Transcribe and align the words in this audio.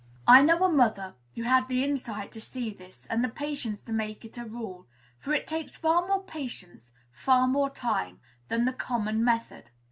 I 0.27 0.41
know 0.41 0.63
a 0.63 0.67
mother 0.71 1.13
who 1.35 1.43
had 1.43 1.67
the 1.67 1.83
insight 1.83 2.31
to 2.31 2.41
see 2.41 2.71
this, 2.71 3.05
and 3.11 3.23
the 3.23 3.29
patience 3.29 3.83
to 3.83 3.93
make 3.93 4.25
it 4.25 4.35
a 4.35 4.45
rule; 4.47 4.87
for 5.19 5.31
it 5.31 5.45
takes 5.45 5.77
far 5.77 6.07
more 6.07 6.23
patience, 6.23 6.91
far 7.11 7.47
more 7.47 7.69
time, 7.69 8.19
than 8.47 8.65
the 8.65 8.73
common 8.73 9.23
method. 9.23 9.69